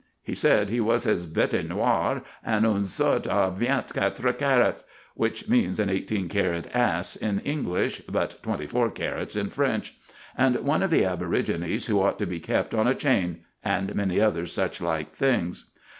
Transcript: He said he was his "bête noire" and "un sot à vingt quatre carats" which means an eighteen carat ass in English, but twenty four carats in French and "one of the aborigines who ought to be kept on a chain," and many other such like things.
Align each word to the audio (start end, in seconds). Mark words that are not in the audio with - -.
He 0.23 0.33
said 0.33 0.69
he 0.71 0.81
was 0.81 1.03
his 1.03 1.27
"bête 1.27 1.67
noire" 1.67 2.23
and 2.43 2.65
"un 2.65 2.83
sot 2.85 3.25
à 3.25 3.55
vingt 3.55 3.93
quatre 3.93 4.33
carats" 4.35 4.83
which 5.13 5.47
means 5.47 5.79
an 5.79 5.91
eighteen 5.91 6.27
carat 6.27 6.65
ass 6.75 7.15
in 7.15 7.37
English, 7.41 8.01
but 8.09 8.39
twenty 8.41 8.65
four 8.65 8.89
carats 8.89 9.35
in 9.35 9.51
French 9.51 9.99
and 10.35 10.55
"one 10.61 10.81
of 10.81 10.89
the 10.89 11.05
aborigines 11.05 11.85
who 11.85 12.01
ought 12.01 12.17
to 12.17 12.25
be 12.25 12.39
kept 12.39 12.73
on 12.73 12.87
a 12.87 12.95
chain," 12.95 13.41
and 13.63 13.93
many 13.93 14.19
other 14.19 14.47
such 14.47 14.81
like 14.81 15.13
things. 15.13 15.65